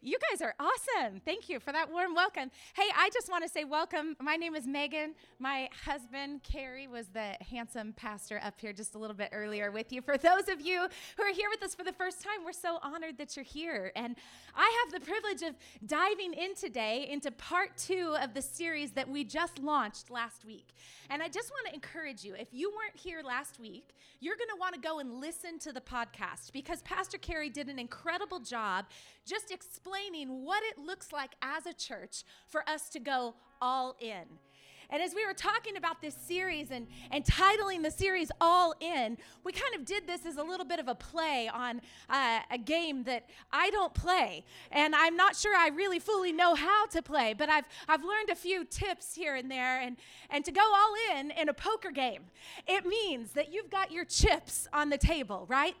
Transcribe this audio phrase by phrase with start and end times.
[0.00, 1.20] You guys are awesome.
[1.24, 2.52] Thank you for that warm welcome.
[2.76, 4.14] Hey, I just want to say welcome.
[4.20, 5.08] My name is Meghan.
[5.40, 9.92] My husband, Carey, was the handsome pastor up here just a little bit earlier with
[9.92, 10.00] you.
[10.00, 12.78] For those of you who are here with us for the first time, we're so
[12.80, 13.90] honored that you're here.
[13.96, 14.14] And
[14.54, 19.08] I have the privilege of diving in today into part two of the series that
[19.08, 20.68] we just launched last week.
[21.10, 24.50] And I just want to encourage you if you weren't here last week, you're going
[24.54, 28.38] to want to go and listen to the podcast because Pastor Carey did an incredible
[28.38, 28.84] job
[29.26, 29.87] just explaining
[30.44, 34.24] what it looks like as a church for us to go all in.
[34.90, 39.18] And as we were talking about this series and, and titling the series All In,
[39.44, 42.56] we kind of did this as a little bit of a play on uh, a
[42.56, 44.46] game that I don't play.
[44.72, 48.30] And I'm not sure I really fully know how to play, but I've, I've learned
[48.30, 49.78] a few tips here and there.
[49.78, 49.98] And,
[50.30, 52.22] and to go all in in a poker game,
[52.66, 55.76] it means that you've got your chips on the table, right?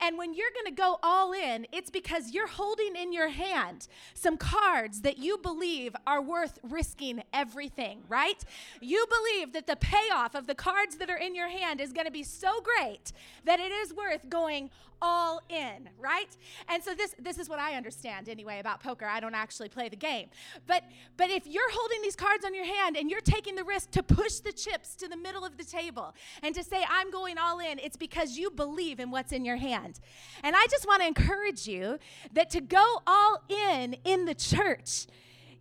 [0.00, 3.88] And when you're going to go all in, it's because you're holding in your hand
[4.14, 8.44] some cards that you believe are worth risking everything, right?
[8.80, 12.06] You believe that the payoff of the cards that are in your hand is going
[12.06, 13.12] to be so great
[13.44, 14.70] that it is worth going
[15.02, 16.36] all in, right?
[16.68, 19.04] And so this this is what I understand anyway about poker.
[19.04, 20.28] I don't actually play the game.
[20.66, 20.84] But
[21.16, 24.02] but if you're holding these cards on your hand and you're taking the risk to
[24.02, 27.58] push the chips to the middle of the table and to say I'm going all
[27.58, 29.98] in, it's because you believe in what's in your hand.
[30.44, 31.98] And I just want to encourage you
[32.32, 35.06] that to go all in in the church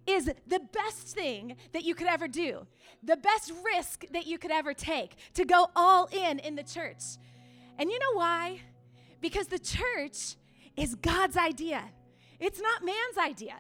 [0.07, 2.65] is the best thing that you could ever do,
[3.03, 7.03] the best risk that you could ever take to go all in in the church.
[7.77, 8.61] And you know why?
[9.21, 10.35] Because the church
[10.75, 11.83] is God's idea,
[12.39, 13.55] it's not man's idea.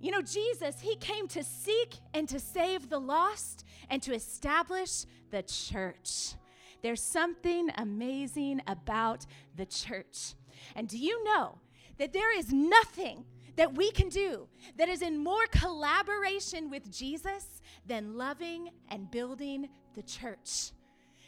[0.00, 5.04] You know, Jesus, he came to seek and to save the lost and to establish
[5.30, 6.34] the church.
[6.82, 9.26] There's something amazing about
[9.56, 10.34] the church.
[10.74, 11.58] And do you know
[11.98, 13.26] that there is nothing
[13.56, 19.68] that we can do that is in more collaboration with Jesus than loving and building
[19.94, 20.72] the church.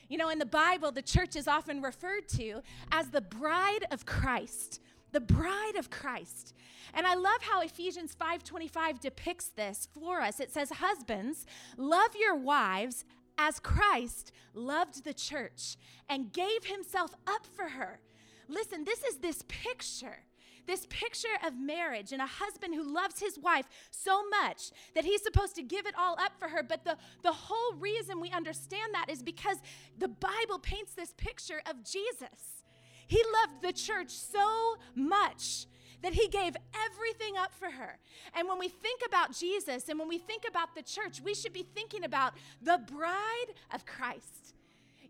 [0.08, 4.04] You know, in the Bible, the church is often referred to as the bride of
[4.04, 4.80] Christ.
[5.12, 6.54] The bride of Christ.
[6.94, 10.40] And I love how Ephesians 5:25 depicts this for us.
[10.40, 11.46] It says, "Husbands,
[11.76, 13.04] love your wives
[13.38, 15.76] as Christ loved the church
[16.08, 18.00] and gave himself up for her."
[18.48, 20.24] Listen, this is this picture
[20.66, 25.22] this picture of marriage and a husband who loves his wife so much that he's
[25.22, 26.62] supposed to give it all up for her.
[26.62, 29.58] But the, the whole reason we understand that is because
[29.98, 32.62] the Bible paints this picture of Jesus.
[33.06, 35.66] He loved the church so much
[36.02, 36.56] that he gave
[36.86, 37.98] everything up for her.
[38.34, 41.52] And when we think about Jesus and when we think about the church, we should
[41.52, 44.54] be thinking about the bride of Christ.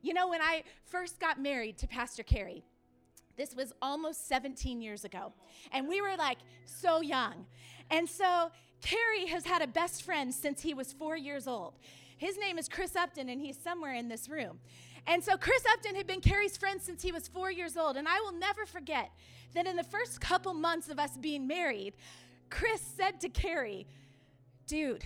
[0.02, 2.64] You know, when I first got married to Pastor Carey,
[3.36, 5.32] this was almost 17 years ago.
[5.72, 7.46] And we were like so young.
[7.90, 8.50] And so
[8.80, 11.74] Carey has had a best friend since he was four years old.
[12.18, 14.60] His name is Chris Upton, and he's somewhere in this room.
[15.06, 17.96] And so Chris Upton had been Carey's friend since he was four years old.
[17.96, 19.10] And I will never forget
[19.54, 21.94] that in the first couple months of us being married,
[22.50, 23.86] Chris said to Carey,
[24.66, 25.04] Dude,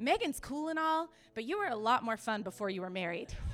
[0.00, 3.28] Meghan's cool and all, but you were a lot more fun before you were married.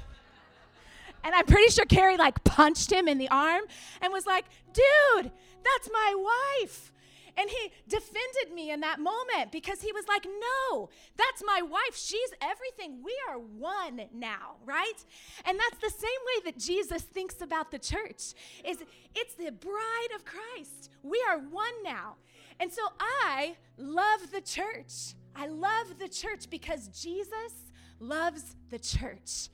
[1.26, 3.64] And I'm pretty sure Carey like punched him in the arm
[4.00, 5.32] and was like, dude,
[5.64, 6.14] that's my
[6.62, 6.92] wife.
[7.36, 11.96] And he defended me in that moment because he was like, no, that's my wife.
[11.96, 13.02] She's everything.
[13.02, 15.04] We are one now, right?
[15.44, 18.32] And that's the same way that Jesus thinks about the church.
[18.64, 18.84] Is
[19.16, 20.90] it's the bride of Christ.
[21.02, 22.14] We are one now.
[22.60, 25.14] And so I love the church.
[25.34, 29.48] I love the church because Jesus loves the church.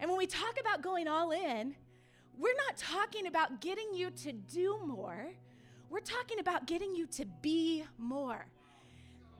[0.00, 1.74] And when we talk about going all in,
[2.38, 5.28] we're not talking about getting you to do more.
[5.90, 8.46] We're talking about getting you to be more.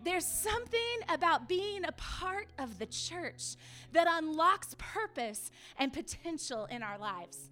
[0.05, 3.57] There's something about being a part of the church
[3.93, 7.51] that unlocks purpose and potential in our lives.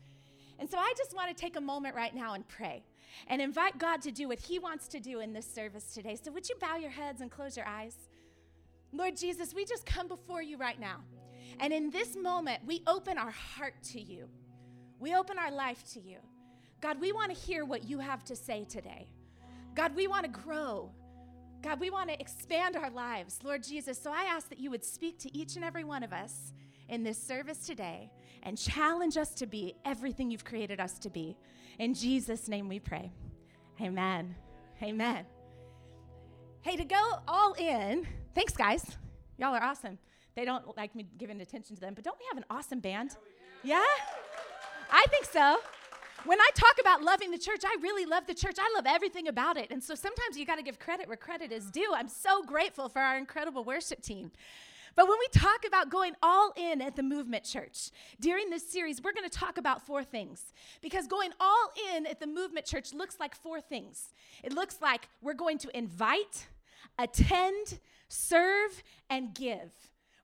[0.58, 2.82] And so I just want to take a moment right now and pray
[3.28, 6.18] and invite God to do what He wants to do in this service today.
[6.22, 7.96] So, would you bow your heads and close your eyes?
[8.92, 11.00] Lord Jesus, we just come before you right now.
[11.60, 14.28] And in this moment, we open our heart to you.
[14.98, 16.18] We open our life to you.
[16.80, 19.08] God, we want to hear what you have to say today.
[19.74, 20.90] God, we want to grow.
[21.62, 24.00] God, we want to expand our lives, Lord Jesus.
[24.00, 26.52] So I ask that you would speak to each and every one of us
[26.88, 28.10] in this service today
[28.42, 31.36] and challenge us to be everything you've created us to be.
[31.78, 33.10] In Jesus' name we pray.
[33.80, 34.34] Amen.
[34.82, 35.26] Amen.
[36.60, 38.84] Hey, to go all in, thanks, guys.
[39.38, 39.98] Y'all are awesome.
[40.36, 43.16] They don't like me giving attention to them, but don't we have an awesome band?
[43.64, 43.82] Yeah?
[44.92, 45.58] I think so.
[46.24, 48.56] When I talk about loving the church, I really love the church.
[48.58, 49.70] I love everything about it.
[49.70, 51.92] And so sometimes you got to give credit where credit is due.
[51.94, 54.30] I'm so grateful for our incredible worship team.
[54.94, 59.02] But when we talk about going all in at the movement church, during this series,
[59.02, 60.52] we're going to talk about four things.
[60.82, 64.12] Because going all in at the movement church looks like four things.
[64.42, 66.46] It looks like we're going to invite,
[66.98, 67.78] attend,
[68.08, 69.70] serve, and give.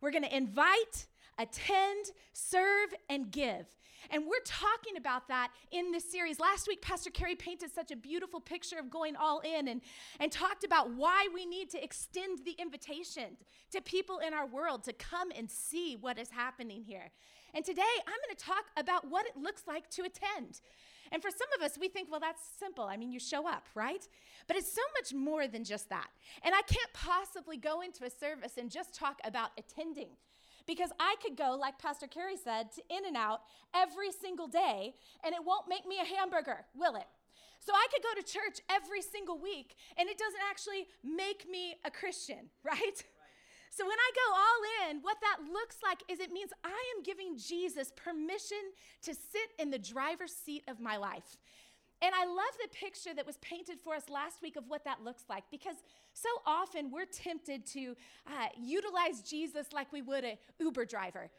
[0.02, 1.06] We're going to invite,
[1.38, 3.66] attend, serve, and give.
[4.10, 6.40] And we're talking about that in this series.
[6.40, 9.80] Last week, Pastor Carey painted such a beautiful picture of going all in and,
[10.18, 13.36] and talked about why we need to extend the invitation
[13.70, 17.12] to people in our world to come and see what is happening here.
[17.54, 20.60] And today, I'm going to talk about what it looks like to attend.
[21.12, 22.84] And for some of us, we think, well, that's simple.
[22.84, 24.06] I mean, you show up, right?
[24.48, 26.08] But it's so much more than just that.
[26.42, 30.08] And I can't possibly go into a service and just talk about attending.
[30.66, 33.42] Because I could go, like Pastor Carey said, to In-N-Out
[33.74, 34.94] every single day,
[35.24, 37.06] and it won't make me a hamburger, will it?
[37.60, 41.76] So I could go to church every single week, and it doesn't actually make me
[41.84, 43.04] a Christian, right?
[43.74, 47.02] So when I go all in, what that looks like is it means I am
[47.02, 48.58] giving Jesus permission
[49.00, 51.38] to sit in the driver's seat of my life.
[52.02, 55.02] And I love the picture that was painted for us last week of what that
[55.02, 55.76] looks like because
[56.12, 57.96] so often we're tempted to
[58.26, 61.30] uh, utilize Jesus like we would an Uber driver.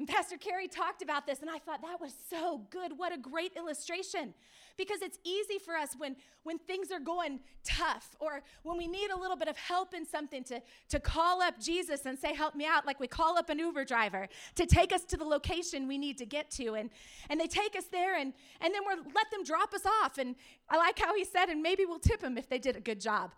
[0.00, 2.96] And Pastor Carey talked about this, and I thought that was so good.
[2.96, 4.32] What a great illustration.
[4.78, 9.10] Because it's easy for us when, when things are going tough or when we need
[9.10, 12.54] a little bit of help in something to, to call up Jesus and say, Help
[12.54, 15.86] me out, like we call up an Uber driver to take us to the location
[15.86, 16.76] we need to get to.
[16.76, 16.88] And,
[17.28, 18.32] and they take us there, and,
[18.62, 20.16] and then we're let them drop us off.
[20.16, 20.34] And
[20.70, 23.02] I like how he said, and maybe we'll tip them if they did a good
[23.02, 23.32] job.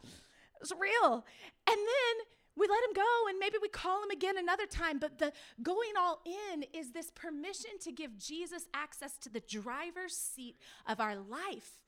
[0.61, 1.25] It's real.
[1.67, 2.26] And then
[2.56, 4.99] we let him go and maybe we call him again another time.
[4.99, 5.32] But the
[5.62, 10.56] going all in is this permission to give Jesus access to the driver's seat
[10.87, 11.78] of our life.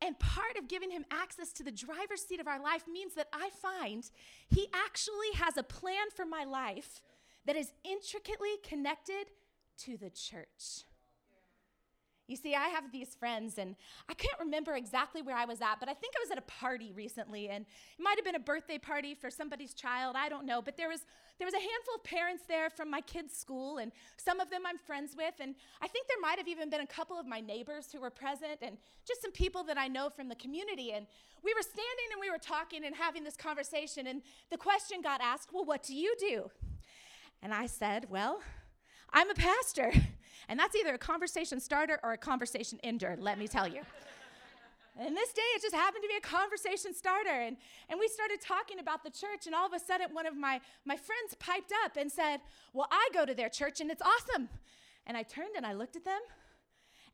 [0.00, 3.28] And part of giving him access to the driver's seat of our life means that
[3.32, 4.10] I find
[4.48, 7.00] he actually has a plan for my life
[7.46, 9.26] that is intricately connected
[9.78, 10.84] to the church.
[12.26, 13.76] You see, I have these friends, and
[14.08, 16.42] I can't remember exactly where I was at, but I think I was at a
[16.42, 20.16] party recently, and it might have been a birthday party for somebody's child.
[20.16, 21.04] I don't know, but there was
[21.38, 24.62] there was a handful of parents there from my kids' school, and some of them
[24.64, 27.40] I'm friends with, and I think there might have even been a couple of my
[27.40, 30.92] neighbors who were present, and just some people that I know from the community.
[30.92, 31.06] And
[31.42, 35.20] we were standing and we were talking and having this conversation, and the question got
[35.20, 36.50] asked, "Well, what do you do?"
[37.42, 38.40] And I said, "Well."
[39.16, 39.92] I'm a pastor.
[40.48, 43.80] And that's either a conversation starter or a conversation ender, let me tell you.
[44.96, 47.30] And this day, it just happened to be a conversation starter.
[47.30, 47.56] And,
[47.88, 50.60] and we started talking about the church, and all of a sudden, one of my,
[50.84, 52.38] my friends piped up and said,
[52.72, 54.48] Well, I go to their church, and it's awesome.
[55.06, 56.20] And I turned and I looked at them,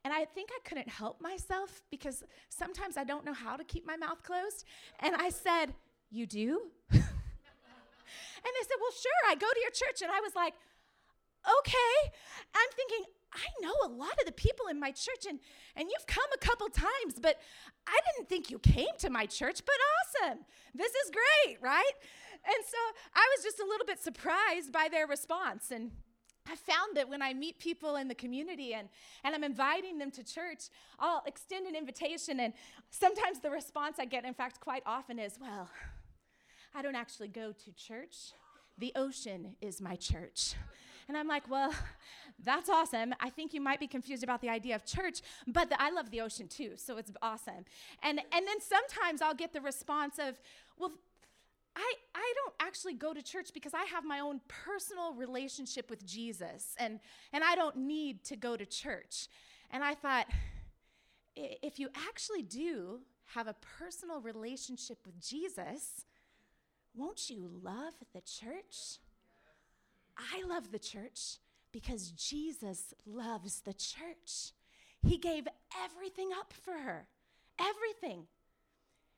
[0.05, 3.87] and I think I couldn't help myself because sometimes I don't know how to keep
[3.87, 4.65] my mouth closed.
[5.01, 5.73] And I said,
[6.11, 6.61] You do?
[6.91, 10.03] and they said, Well, sure, I go to your church.
[10.03, 10.53] And I was like,
[11.47, 12.13] okay.
[12.55, 15.39] I'm thinking, I know a lot of the people in my church, and,
[15.77, 17.41] and you've come a couple times, but
[17.87, 19.75] I didn't think you came to my church, but
[20.25, 20.41] awesome.
[20.75, 21.93] This is great, right?
[22.45, 22.79] And so
[23.15, 25.71] I was just a little bit surprised by their response.
[25.71, 25.91] And
[26.47, 28.89] I found that when I meet people in the community and,
[29.23, 30.65] and I'm inviting them to church,
[30.99, 32.41] I'll extend an invitation.
[32.41, 32.55] And
[32.91, 35.69] sometimes the response I get, in fact, quite often is, Well,
[36.75, 38.33] I don't actually go to church.
[38.79, 40.55] The ocean is my church.
[41.11, 41.75] And I'm like, well,
[42.45, 43.13] that's awesome.
[43.19, 46.13] I think you might be confused about the idea of church, but the, I love
[46.13, 47.65] the ocean too, so it's awesome.
[48.01, 50.41] And and then sometimes I'll get the response of,
[50.79, 50.93] well,
[51.75, 56.07] I, I don't actually go to church because I have my own personal relationship with
[56.07, 57.01] Jesus and,
[57.33, 59.27] and I don't need to go to church.
[59.73, 60.27] And I thought,
[61.35, 63.01] if you actually do
[63.35, 66.05] have a personal relationship with Jesus,
[66.95, 68.99] won't you love the church?
[70.35, 71.39] I love the church
[71.73, 74.53] because Jesus loves the church.
[75.03, 75.47] He gave
[75.83, 77.09] everything up for her,
[77.59, 78.27] everything.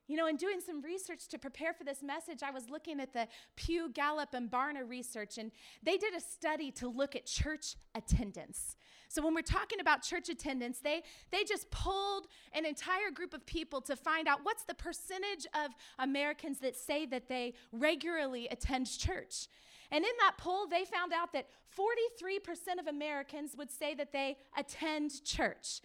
[0.09, 3.13] You know, in doing some research to prepare for this message, I was looking at
[3.13, 7.77] the Pew, Gallup, and Barna research, and they did a study to look at church
[7.95, 8.77] attendance.
[9.09, 13.47] So when we're talking about church attendance, they, they just pulled an entire group of
[13.47, 18.87] people to find out what's the percentage of Americans that say that they regularly attend
[18.91, 19.49] church.
[19.93, 24.39] And in that poll, they found out that 43% of Americans would say that they
[24.57, 25.83] attend church.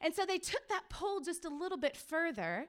[0.00, 2.66] And so they took that poll just a little bit further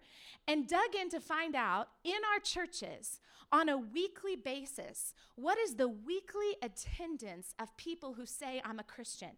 [0.48, 3.20] and dug in to find out in our churches
[3.52, 8.84] on a weekly basis what is the weekly attendance of people who say, I'm a
[8.84, 9.32] Christian.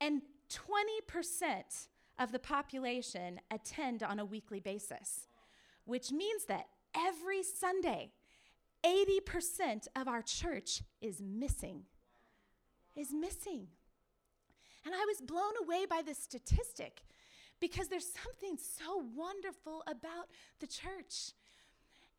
[0.00, 1.88] And 20%
[2.18, 5.26] of the population attend on a weekly basis,
[5.84, 8.12] which means that every Sunday,
[8.86, 11.82] 80% of our church is missing.
[12.94, 13.66] Is missing.
[14.84, 17.02] And I was blown away by this statistic
[17.60, 20.28] because there's something so wonderful about
[20.60, 21.32] the church.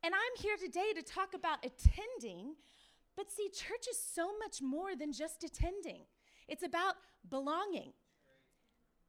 [0.02, 2.54] And I'm here today to talk about attending,
[3.16, 6.02] but see, church is so much more than just attending,
[6.46, 6.94] it's about
[7.28, 7.92] belonging.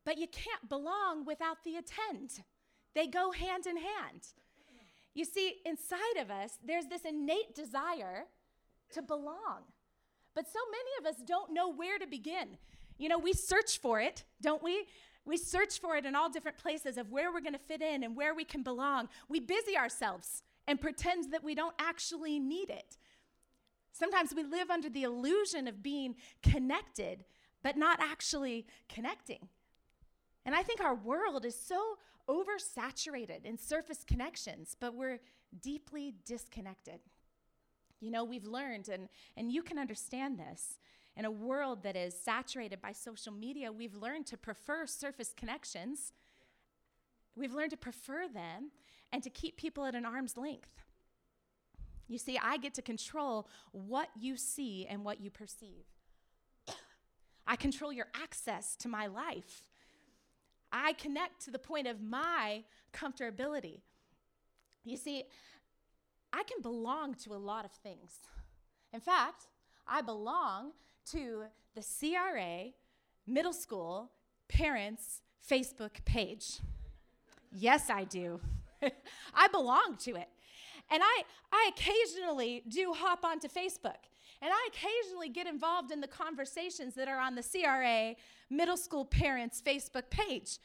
[0.05, 2.43] But you can't belong without the attend,
[2.95, 4.27] they go hand in hand.
[5.19, 8.23] You see, inside of us, there's this innate desire
[8.93, 9.65] to belong.
[10.33, 12.55] But so many of us don't know where to begin.
[12.97, 14.85] You know, we search for it, don't we?
[15.25, 18.01] We search for it in all different places of where we're going to fit in
[18.01, 19.09] and where we can belong.
[19.27, 22.97] We busy ourselves and pretend that we don't actually need it.
[23.91, 27.25] Sometimes we live under the illusion of being connected,
[27.61, 29.49] but not actually connecting.
[30.45, 31.97] And I think our world is so
[32.29, 35.19] oversaturated in surface connections, but we're
[35.61, 36.99] deeply disconnected.
[37.99, 40.79] You know, we've learned, and, and you can understand this,
[41.17, 46.13] in a world that is saturated by social media, we've learned to prefer surface connections.
[47.35, 48.71] We've learned to prefer them
[49.11, 50.69] and to keep people at an arm's length.
[52.07, 55.85] You see, I get to control what you see and what you perceive.
[57.47, 59.68] I control your access to my life.
[60.71, 63.81] I connect to the point of my comfortability.
[64.83, 65.23] You see,
[66.31, 68.19] I can belong to a lot of things.
[68.93, 69.47] In fact,
[69.87, 70.71] I belong
[71.11, 71.45] to
[71.75, 72.71] the CRA
[73.27, 74.11] middle school
[74.47, 76.59] parents Facebook page.
[77.51, 78.39] Yes, I do.
[79.33, 80.27] I belong to it.
[80.91, 83.97] And I, I occasionally do hop onto Facebook.
[84.41, 88.15] And I occasionally get involved in the conversations that are on the CRA
[88.49, 90.59] middle school parents Facebook page.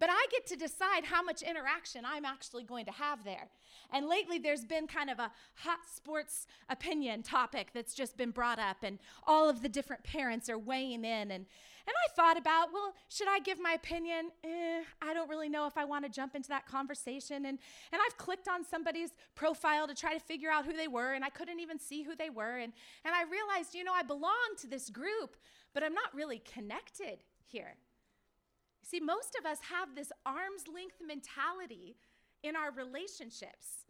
[0.00, 3.48] But I get to decide how much interaction I'm actually going to have there.
[3.92, 8.58] And lately, there's been kind of a hot sports opinion topic that's just been brought
[8.58, 11.30] up, and all of the different parents are weighing in.
[11.30, 11.46] And, and
[11.86, 14.30] I thought about, well, should I give my opinion?
[14.42, 17.44] Eh, I don't really know if I want to jump into that conversation.
[17.44, 17.58] And,
[17.92, 21.24] and I've clicked on somebody's profile to try to figure out who they were, and
[21.24, 22.56] I couldn't even see who they were.
[22.56, 22.72] And,
[23.04, 25.36] and I realized, you know, I belong to this group,
[25.74, 27.76] but I'm not really connected here.
[28.82, 31.96] See, most of us have this arm's length mentality
[32.42, 33.84] in our relationships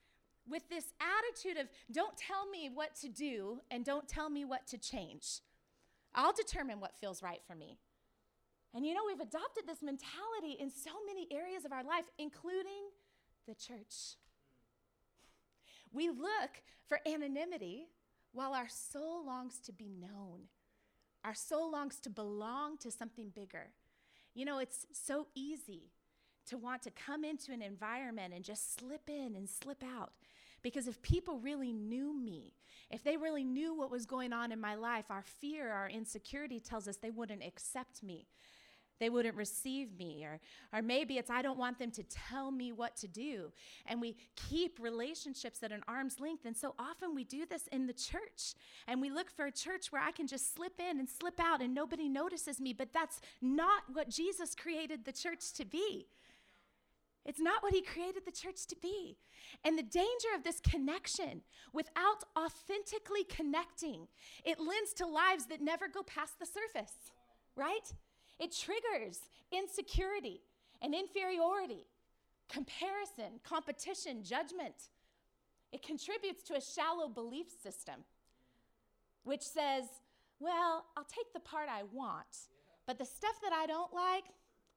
[0.48, 4.66] with this attitude of don't tell me what to do and don't tell me what
[4.68, 5.40] to change.
[6.14, 7.78] I'll determine what feels right for me.
[8.74, 12.90] And you know, we've adopted this mentality in so many areas of our life, including
[13.46, 14.16] the church.
[15.92, 17.86] We look for anonymity
[18.32, 20.42] while our soul longs to be known.
[21.24, 23.70] Our soul longs to belong to something bigger.
[24.34, 25.90] You know, it's so easy
[26.46, 30.12] to want to come into an environment and just slip in and slip out.
[30.62, 32.54] Because if people really knew me,
[32.90, 36.60] if they really knew what was going on in my life, our fear, our insecurity
[36.60, 38.26] tells us they wouldn't accept me.
[39.00, 40.38] They wouldn't receive me, or,
[40.74, 43.50] or maybe it's I don't want them to tell me what to do.
[43.86, 46.44] And we keep relationships at an arm's length.
[46.44, 48.54] And so often we do this in the church.
[48.86, 51.62] And we look for a church where I can just slip in and slip out
[51.62, 52.74] and nobody notices me.
[52.74, 56.06] But that's not what Jesus created the church to be.
[57.24, 59.16] It's not what he created the church to be.
[59.64, 61.42] And the danger of this connection
[61.72, 64.08] without authentically connecting,
[64.44, 66.92] it lends to lives that never go past the surface,
[67.56, 67.92] right?
[68.40, 69.20] It triggers
[69.52, 70.40] insecurity
[70.82, 71.86] and inferiority,
[72.48, 74.88] comparison, competition, judgment.
[75.72, 78.02] It contributes to a shallow belief system,
[79.22, 79.84] which says,
[80.40, 82.48] well, I'll take the part I want,
[82.86, 84.24] but the stuff that I don't like,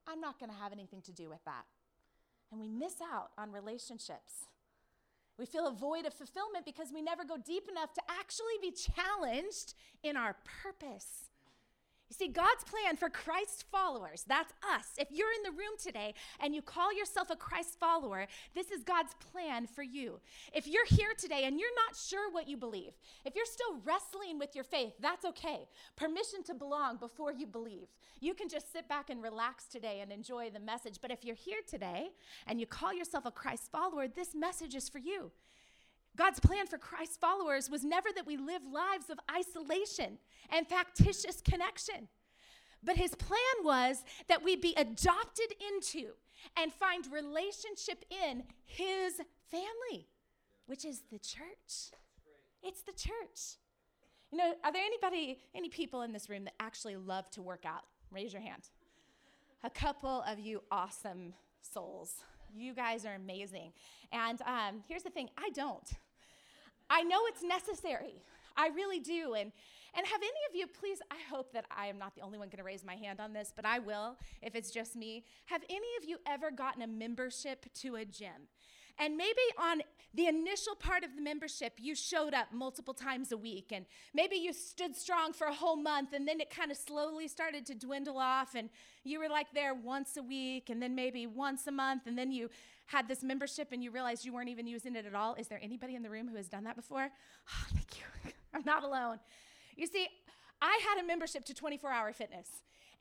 [0.06, 1.66] I'm not going to have anything to do with that
[2.54, 4.46] and we miss out on relationships.
[5.40, 8.72] We feel a void of fulfillment because we never go deep enough to actually be
[8.72, 11.32] challenged in our purpose.
[12.10, 14.90] You see, God's plan for Christ followers, that's us.
[15.00, 18.84] If you're in the room today and you call yourself a Christ follower, this is
[18.84, 20.20] God's plan for you.
[20.54, 22.92] If you're here today and you're not sure what you believe,
[23.26, 25.68] if you're still wrestling with your faith, that's okay.
[25.96, 27.88] Permission to belong before you believe.
[28.20, 31.00] You can just sit back and relax today and enjoy the message.
[31.02, 32.10] But if you're here today
[32.46, 35.32] and you call yourself a Christ follower, this message is for you.
[36.16, 41.42] God's plan for Christ's followers was never that we live lives of isolation and factitious
[41.42, 42.08] connection.
[42.84, 46.12] But his plan was that we be adopted into
[46.58, 50.08] and find relationship in his family,
[50.68, 51.92] which is the church.
[52.62, 53.58] It's the church.
[54.32, 57.66] You know, are there anybody, any people in this room that actually love to work
[57.66, 57.84] out?
[58.12, 58.64] Raise your hand.
[59.64, 62.16] A couple of you awesome souls.
[62.56, 63.74] You guys are amazing.
[64.12, 65.90] And um, here's the thing I don't.
[66.90, 68.22] I know it's necessary.
[68.56, 69.34] I really do.
[69.34, 69.52] And,
[69.96, 72.50] and have any of you, please, I hope that I am not the only one
[72.50, 75.26] going to raise my hand on this, but I will if it's just me.
[75.46, 78.48] Have any of you ever gotten a membership to a gym?
[79.00, 79.82] And maybe on
[80.14, 84.36] the initial part of the membership, you showed up multiple times a week, and maybe
[84.36, 87.74] you stood strong for a whole month, and then it kind of slowly started to
[87.74, 88.70] dwindle off, and
[89.04, 92.32] you were like there once a week, and then maybe once a month, and then
[92.32, 92.50] you
[92.88, 95.36] had this membership and you realized you weren't even using it at all.
[95.36, 97.10] Is there anybody in the room who has done that before?
[97.50, 98.32] Oh, thank you.
[98.54, 99.20] I'm not alone.
[99.76, 100.08] You see,
[100.62, 102.48] I had a membership to 24 Hour Fitness.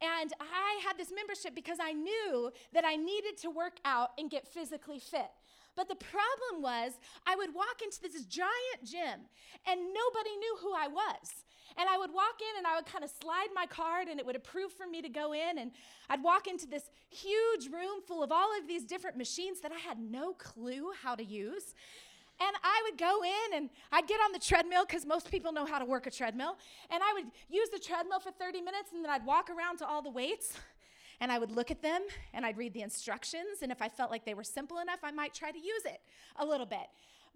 [0.01, 4.29] And I had this membership because I knew that I needed to work out and
[4.29, 5.31] get physically fit.
[5.75, 6.93] But the problem was,
[7.27, 9.21] I would walk into this giant gym
[9.67, 11.45] and nobody knew who I was.
[11.79, 14.27] And I would walk in and I would kind of slide my card and it
[14.27, 15.59] would approve for me to go in.
[15.59, 15.71] And
[16.11, 19.79] I'd walk into this huge room full of all of these different machines that I
[19.79, 21.75] had no clue how to use.
[22.41, 25.65] And I would go in and I'd get on the treadmill because most people know
[25.65, 26.57] how to work a treadmill.
[26.91, 29.87] And I would use the treadmill for 30 minutes and then I'd walk around to
[29.87, 30.59] all the weights
[31.23, 32.03] and I would look at them
[32.35, 33.63] and I'd read the instructions.
[33.63, 36.01] And if I felt like they were simple enough, I might try to use it
[36.37, 36.89] a little bit.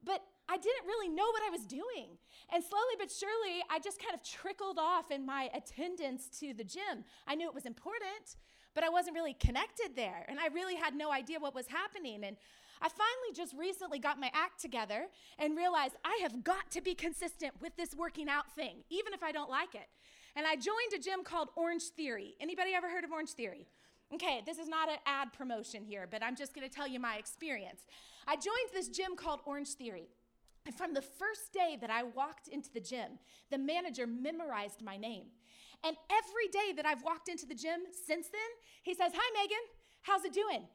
[0.05, 2.19] But I didn't really know what I was doing.
[2.53, 6.65] And slowly but surely, I just kind of trickled off in my attendance to the
[6.65, 7.05] gym.
[7.29, 8.37] I knew it was important,
[8.75, 10.27] but I wasn't really connected there.
[10.29, 12.25] And I really had no idea what was happening.
[12.25, 12.37] And
[12.83, 15.07] I finally just recently got my act together
[15.39, 19.23] and realized I have got to be consistent with this working out thing, even if
[19.23, 19.87] I don't like it.
[20.35, 22.35] And I joined a gym called Orange Theory.
[22.41, 23.67] Anybody ever heard of Orange Theory?
[24.15, 27.01] Okay, this is not an ad promotion here, but I'm just going to tell you
[27.01, 27.81] my experience.
[28.27, 30.09] I joined this gym called Orange Theory.
[30.65, 33.19] And from the first day that I walked into the gym,
[33.51, 35.27] the manager memorized my name.
[35.85, 38.41] And every day that I've walked into the gym since then,
[38.83, 39.65] he says, Hi, Meghan,
[40.03, 40.67] how's it doing?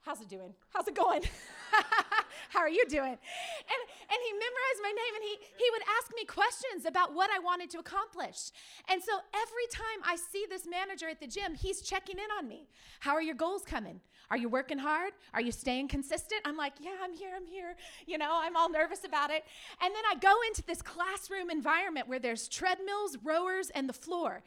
[0.00, 0.54] How's it doing?
[0.70, 1.22] How's it going?
[2.48, 3.12] How are you doing?
[3.12, 3.80] And,
[4.10, 7.38] and he memorized my name and he, he would ask me questions about what I
[7.38, 8.50] wanted to accomplish.
[8.88, 12.48] And so every time I see this manager at the gym, he's checking in on
[12.48, 12.68] me.
[13.00, 14.00] How are your goals coming?
[14.30, 15.12] Are you working hard?
[15.32, 16.42] Are you staying consistent?
[16.44, 17.76] I'm like, yeah, I'm here, I'm here.
[18.06, 19.44] You know, I'm all nervous about it.
[19.82, 24.42] And then I go into this classroom environment where there's treadmills, rowers, and the floor.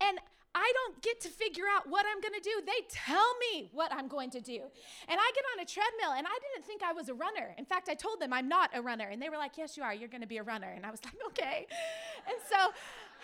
[0.00, 0.18] And
[0.54, 2.62] I don't get to figure out what I'm going to do.
[2.64, 4.60] They tell me what I'm going to do.
[5.08, 7.54] And I get on a treadmill and I didn't think I was a runner.
[7.58, 9.08] In fact, I told them I'm not a runner.
[9.08, 9.92] And they were like, Yes, you are.
[9.92, 10.72] You're going to be a runner.
[10.74, 11.66] And I was like, Okay.
[12.26, 12.72] And so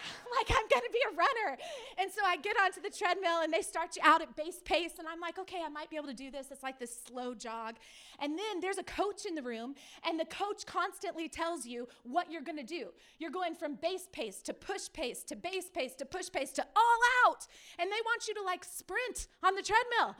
[0.38, 1.58] like I'm gonna be a runner.
[1.98, 4.92] And so I get onto the treadmill and they start you out at base pace.
[4.98, 6.48] And I'm like, okay, I might be able to do this.
[6.50, 7.76] It's like this slow jog.
[8.20, 9.74] And then there's a coach in the room,
[10.06, 12.88] and the coach constantly tells you what you're gonna do.
[13.18, 16.66] You're going from base pace to push pace to base pace to push pace to
[16.76, 17.46] all out.
[17.78, 20.16] And they want you to like sprint on the treadmill.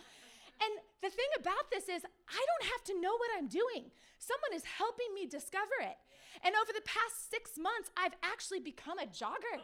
[0.62, 3.90] And the thing about this is, I don't have to know what I'm doing.
[4.18, 5.96] Someone is helping me discover it.
[6.44, 9.57] And over the past six months, I've actually become a jogger.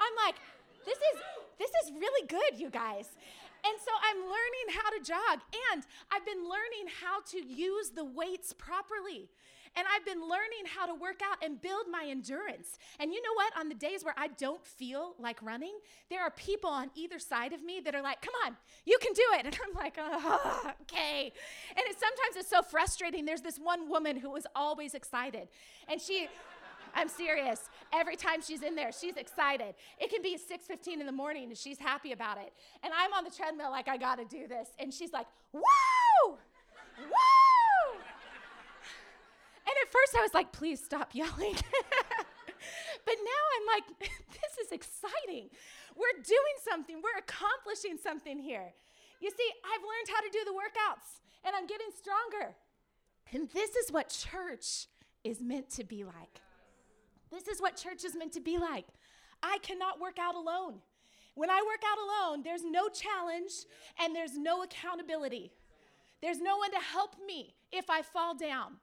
[0.00, 0.36] I'm like,
[0.84, 1.16] this is
[1.58, 3.08] this is really good, you guys.
[3.64, 5.40] And so I'm learning how to jog,
[5.72, 9.30] and I've been learning how to use the weights properly.
[9.76, 12.78] And I've been learning how to work out and build my endurance.
[13.00, 13.52] And you know what?
[13.58, 15.76] On the days where I don't feel like running,
[16.10, 19.12] there are people on either side of me that are like, come on, you can
[19.12, 19.44] do it.
[19.54, 21.32] And I'm like, oh, okay.
[21.70, 23.24] And it, sometimes it's so frustrating.
[23.24, 25.48] There's this one woman who was always excited.
[25.86, 26.28] And she,
[26.94, 27.68] I'm serious.
[27.92, 29.74] Every time she's in there, she's excited.
[29.98, 32.52] It can be 6:15 in the morning and she's happy about it.
[32.82, 35.62] And I'm on the treadmill like I got to do this and she's like, "Woo!
[36.98, 37.33] Woo!"
[39.94, 41.54] First I was like, please stop yelling.
[43.06, 45.50] but now I'm like, this is exciting.
[45.94, 48.74] We're doing something, we're accomplishing something here.
[49.20, 52.56] You see, I've learned how to do the workouts and I'm getting stronger.
[53.32, 54.88] And this is what church
[55.22, 56.40] is meant to be like.
[57.30, 58.86] This is what church is meant to be like.
[59.44, 60.80] I cannot work out alone.
[61.36, 63.52] When I work out alone, there's no challenge
[64.00, 65.52] and there's no accountability.
[66.20, 68.78] There's no one to help me if I fall down.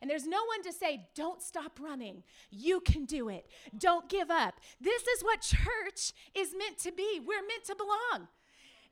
[0.00, 2.22] And there's no one to say, don't stop running.
[2.50, 3.46] You can do it.
[3.76, 4.60] Don't give up.
[4.80, 7.20] This is what church is meant to be.
[7.20, 8.28] We're meant to belong.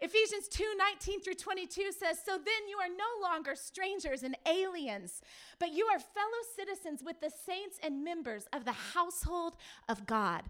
[0.01, 5.23] Ephesians 2 19 through 22 says, So then you are no longer strangers and aliens,
[5.59, 9.57] but you are fellow citizens with the saints and members of the household
[9.89, 10.43] of God,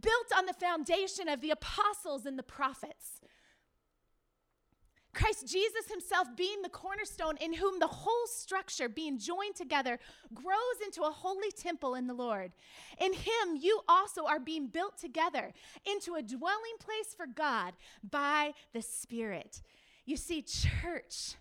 [0.00, 3.20] built on the foundation of the apostles and the prophets
[5.14, 9.98] Christ Jesus himself being the cornerstone, in whom the whole structure, being joined together,
[10.32, 12.52] grows into a holy temple in the Lord.
[12.98, 15.52] In him, you also are being built together
[15.84, 17.74] into a dwelling place for God
[18.08, 19.60] by the Spirit.
[20.06, 21.34] You see, church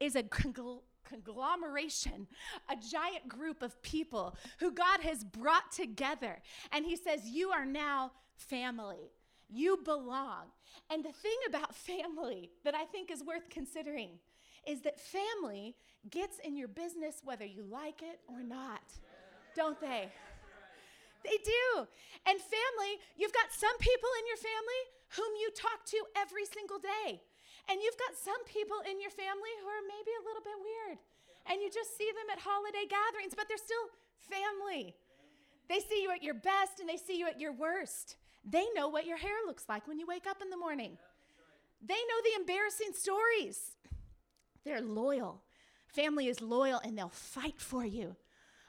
[0.00, 2.26] is a conglomeration,
[2.68, 6.42] a giant group of people who God has brought together.
[6.72, 9.12] And he says, You are now family.
[9.52, 10.48] You belong.
[10.90, 14.18] And the thing about family that I think is worth considering
[14.66, 15.74] is that family
[16.10, 18.82] gets in your business whether you like it or not,
[19.56, 20.10] don't they?
[21.22, 21.86] They do.
[22.26, 24.82] And family, you've got some people in your family
[25.14, 27.22] whom you talk to every single day.
[27.70, 30.98] And you've got some people in your family who are maybe a little bit weird.
[31.46, 33.86] And you just see them at holiday gatherings, but they're still
[34.18, 34.94] family.
[35.70, 38.18] They see you at your best and they see you at your worst.
[38.44, 40.98] They know what your hair looks like when you wake up in the morning.
[41.84, 43.72] They know the embarrassing stories.
[44.64, 45.42] They're loyal.
[45.86, 48.16] Family is loyal and they'll fight for you.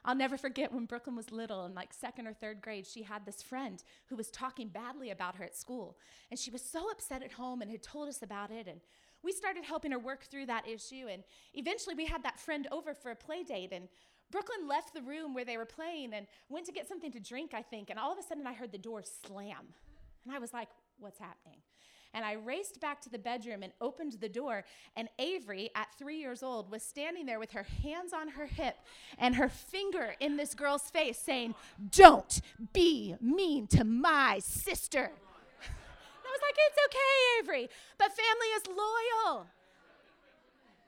[0.05, 3.25] I'll never forget when Brooklyn was little, in like second or third grade, she had
[3.25, 5.97] this friend who was talking badly about her at school.
[6.29, 8.67] And she was so upset at home and had told us about it.
[8.67, 8.81] And
[9.23, 11.07] we started helping her work through that issue.
[11.09, 13.71] And eventually we had that friend over for a play date.
[13.71, 13.87] And
[14.33, 17.51] Brooklyn left the room where they were playing and went to get something to drink,
[17.53, 19.67] I think, and all of a sudden I heard the door slam.
[20.25, 20.69] And I was like,
[20.99, 21.59] what's happening?
[22.15, 24.63] And I raced back to the bedroom and opened the door.
[24.95, 28.75] And Avery, at three years old, was standing there with her hands on her hip
[29.19, 31.53] and her finger in this girl's face saying,
[31.91, 32.41] Don't
[32.73, 35.11] be mean to my sister.
[35.61, 37.69] I was like, It's okay, Avery.
[37.99, 39.45] But family is loyal.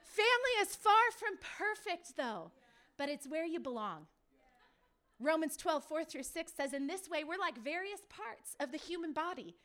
[0.04, 2.52] Family is far from perfect, though
[2.98, 4.08] but it's where you belong.
[5.20, 8.78] Romans 12, 4 through 6 says, In this way, we're like various parts of the
[8.78, 9.56] human body.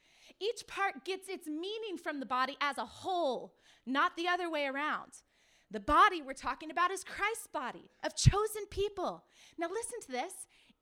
[0.40, 4.66] Each part gets its meaning from the body as a whole, not the other way
[4.66, 5.22] around.
[5.70, 9.24] The body we're talking about is Christ's body of chosen people.
[9.58, 10.32] Now, listen to this.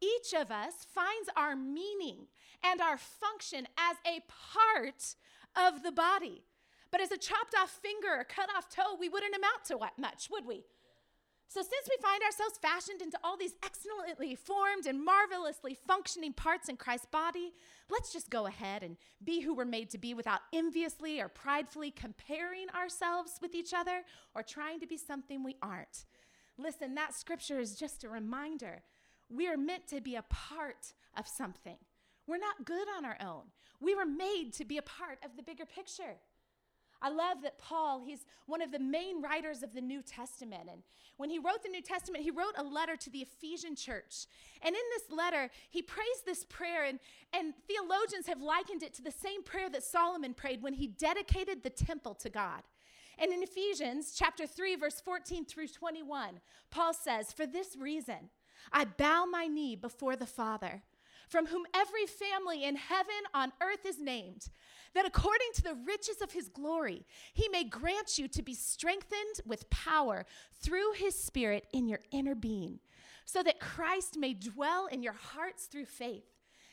[0.01, 2.27] Each of us finds our meaning
[2.63, 5.15] and our function as a part
[5.57, 6.45] of the body.
[6.91, 9.99] But as a chopped off finger or cut off toe, we wouldn't amount to what
[9.99, 10.65] much, would we?
[11.51, 16.69] So, since we find ourselves fashioned into all these excellently formed and marvelously functioning parts
[16.69, 17.55] in Christ's body,
[17.89, 21.91] let's just go ahead and be who we're made to be without enviously or pridefully
[21.91, 24.03] comparing ourselves with each other
[24.35, 26.05] or trying to be something we aren't.
[26.59, 28.83] Listen, that scripture is just a reminder.
[29.31, 31.79] We are meant to be a part of something.
[32.27, 33.45] We're not good on our own.
[33.81, 36.17] We were made to be a part of the bigger picture.
[37.01, 40.69] I love that Paul, he's one of the main writers of the New Testament.
[40.71, 40.83] And
[41.17, 44.27] when he wrote the New Testament, he wrote a letter to the Ephesian church.
[44.63, 46.99] And in this letter, he prays this prayer, and,
[47.33, 51.63] and theologians have likened it to the same prayer that Solomon prayed when he dedicated
[51.63, 52.63] the temple to God.
[53.19, 58.31] And in Ephesians chapter 3, verse 14 through 21, Paul says, For this reason,
[58.73, 60.83] I bow my knee before the Father
[61.29, 64.49] from whom every family in heaven on earth is named,
[64.99, 69.41] that according to the riches of his glory, he may grant you to be strengthened
[69.47, 70.27] with power
[70.61, 72.81] through his Spirit in your inner being,
[73.25, 76.25] so that Christ may dwell in your hearts through faith,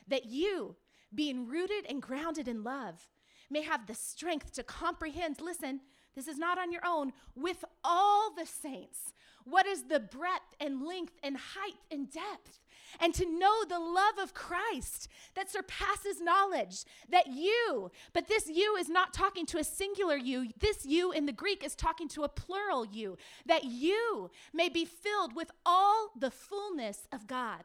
[0.08, 0.76] that you,
[1.14, 3.08] being rooted and grounded in love,
[3.52, 5.82] may have the strength to comprehend, listen,
[6.16, 10.82] this is not on your own, with all the saints, what is the breadth and
[10.82, 12.60] length and height and depth
[13.00, 16.86] and to know the love of Christ that surpasses knowledge.
[17.10, 21.26] That you, but this you is not talking to a singular you, this you in
[21.26, 26.12] the Greek is talking to a plural you, that you may be filled with all
[26.20, 27.64] the fullness of God.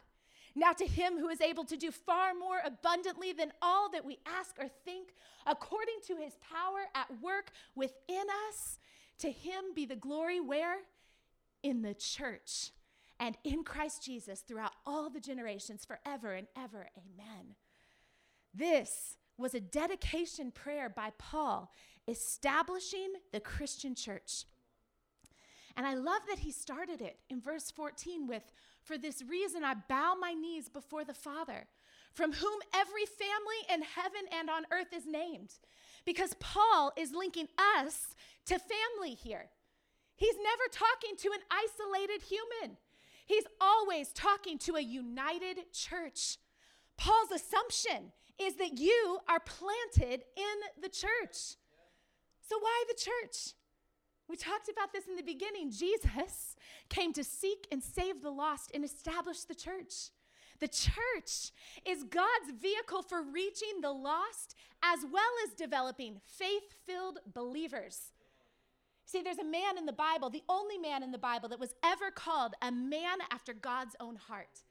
[0.54, 4.18] Now, to him who is able to do far more abundantly than all that we
[4.26, 5.14] ask or think,
[5.46, 8.78] according to his power at work within us,
[9.18, 10.78] to him be the glory where?
[11.62, 12.72] In the church
[13.20, 16.88] and in Christ Jesus throughout all the generations, forever and ever.
[16.96, 17.54] Amen.
[18.54, 21.70] This was a dedication prayer by Paul
[22.08, 24.44] establishing the Christian church.
[25.76, 28.42] And I love that he started it in verse 14 with,
[28.82, 31.68] For this reason I bow my knees before the Father,
[32.12, 35.52] from whom every family in heaven and on earth is named.
[36.04, 38.14] Because Paul is linking us
[38.46, 39.50] to family here.
[40.16, 42.76] He's never talking to an isolated human,
[43.30, 46.38] he's always talking to a united church.
[46.98, 51.56] Paul's assumption is that you are planted in the church.
[52.48, 53.54] So, why the church?
[54.28, 55.70] We talked about this in the beginning.
[55.70, 56.56] Jesus
[56.88, 60.10] came to seek and save the lost and establish the church.
[60.60, 61.52] The church
[61.86, 68.12] is God's vehicle for reaching the lost as well as developing faith filled believers.
[69.10, 71.74] See, there's a man in the Bible, the only man in the Bible that was
[71.82, 74.62] ever called a man after God's own heart.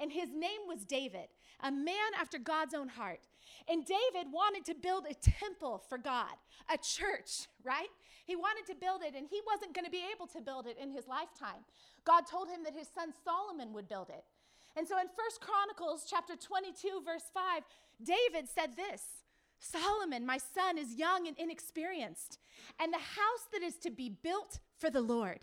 [0.00, 1.28] And his name was David,
[1.60, 3.20] a man after God's own heart.
[3.68, 6.34] And David wanted to build a temple for God,
[6.68, 7.86] a church, right?
[8.26, 10.76] He wanted to build it, and he wasn't going to be able to build it
[10.76, 11.62] in his lifetime.
[12.04, 14.24] God told him that his son Solomon would build it.
[14.76, 17.62] And so in First Chronicles chapter 22 verse 5,
[18.02, 19.23] David said this,
[19.64, 22.38] Solomon, my son, is young and inexperienced,
[22.78, 25.40] and the house that is to be built for the Lord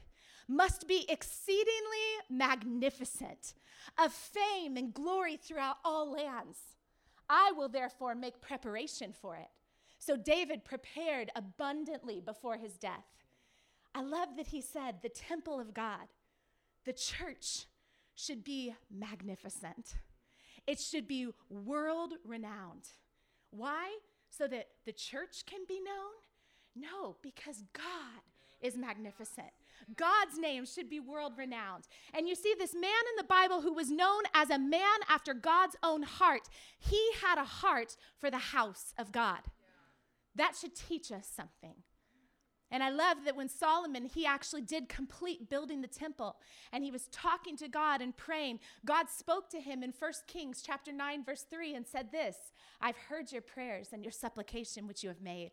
[0.48, 3.56] must be exceedingly magnificent,
[3.98, 6.60] of fame and glory throughout all lands.
[7.30, 9.50] I will therefore make preparation for it.
[9.98, 13.08] So David prepared abundantly before his death.
[13.96, 16.08] I love that he said, the temple of God,
[16.86, 17.66] the church,
[18.14, 19.96] should be magnificent.
[20.68, 22.88] It should be world renowned.
[23.50, 23.98] Why?
[24.32, 26.15] So that the church can be known?
[26.76, 28.22] No, because God
[28.62, 29.52] is magnificent.
[29.96, 31.88] God's name should be world renowned.
[32.13, 35.34] And you see, this man in the Bible who was known as a man after
[35.34, 36.48] God's own heart,
[36.80, 39.39] he had a heart for the house of God.
[40.36, 41.76] That should teach us something.
[42.72, 46.38] And I love that when Solomon, he actually did complete building the temple
[46.72, 50.64] and he was talking to God and praying, God spoke to him in 1 Kings
[50.66, 52.38] chapter 9 verse 3 and said this,
[52.80, 55.52] I've heard your prayers and your supplication which you have made,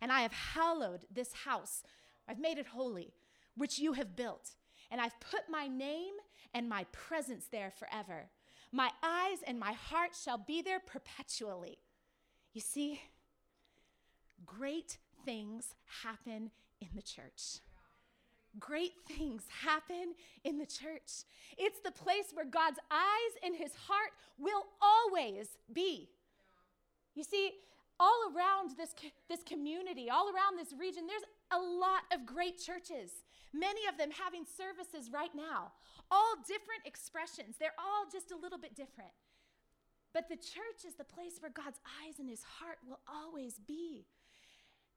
[0.00, 1.82] and I have hallowed this house.
[2.26, 3.12] I've made it holy,
[3.56, 4.52] which you have built,
[4.90, 6.14] and I've put my name
[6.54, 8.30] and my presence there forever.
[8.72, 11.78] My eyes and my heart shall be there perpetually.
[12.54, 13.00] You see,
[14.46, 17.60] great things happen in the church.
[18.58, 21.24] Great things happen in the church.
[21.58, 26.08] It's the place where God's eyes and his heart will always be.
[27.14, 27.52] You see,
[27.98, 28.94] all around this,
[29.28, 33.10] this community, all around this region, there's a lot of great churches,
[33.52, 35.72] many of them having services right now,
[36.10, 37.56] all different expressions.
[37.58, 39.10] They're all just a little bit different.
[40.12, 44.06] But the church is the place where God's eyes and his heart will always be.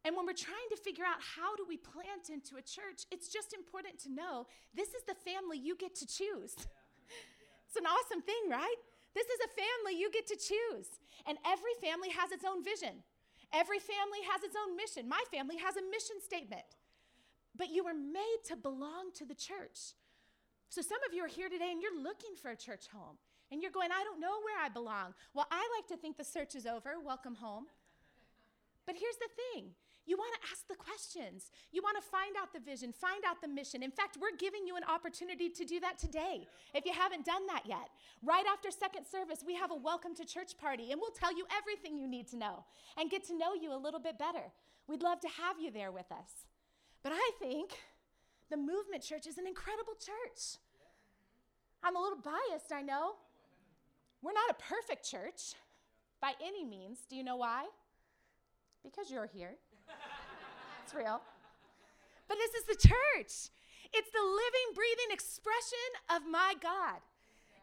[0.07, 3.27] And when we're trying to figure out how do we plant into a church, it's
[3.27, 6.55] just important to know this is the family you get to choose.
[7.67, 8.79] it's an awesome thing, right?
[9.11, 10.87] This is a family you get to choose.
[11.27, 13.03] And every family has its own vision.
[13.51, 15.11] Every family has its own mission.
[15.11, 16.79] My family has a mission statement.
[17.59, 19.91] But you were made to belong to the church.
[20.71, 23.19] So some of you are here today and you're looking for a church home.
[23.51, 25.11] And you're going, I don't know where I belong.
[25.33, 26.95] Well, I like to think the search is over.
[27.03, 27.67] Welcome home.
[28.85, 29.75] But here's the thing
[30.07, 31.51] you want to ask the questions.
[31.71, 33.83] You want to find out the vision, find out the mission.
[33.83, 37.45] In fact, we're giving you an opportunity to do that today if you haven't done
[37.47, 37.89] that yet.
[38.23, 41.45] Right after second service, we have a welcome to church party, and we'll tell you
[41.55, 42.63] everything you need to know
[42.97, 44.51] and get to know you a little bit better.
[44.87, 46.47] We'd love to have you there with us.
[47.03, 47.71] But I think
[48.49, 50.57] the movement church is an incredible church.
[51.83, 53.15] I'm a little biased, I know.
[54.21, 55.53] We're not a perfect church
[56.21, 56.99] by any means.
[57.09, 57.65] Do you know why?
[58.83, 59.55] Because you're here.
[60.87, 61.19] It's real.
[62.29, 63.51] But this is the church.
[63.91, 67.03] It's the living, breathing expression of my God.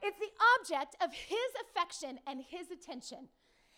[0.02, 0.28] It's the
[0.60, 3.32] object of his affection and his attention.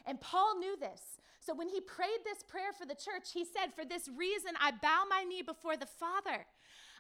[0.05, 1.23] And Paul knew this.
[1.39, 4.73] So when he prayed this prayer for the church, he said, For this reason I
[4.83, 6.43] bow my knee before the Father.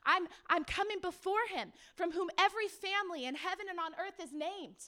[0.06, 4.30] I'm, I'm coming before him, from whom every family in heaven and on earth is
[4.30, 4.87] named.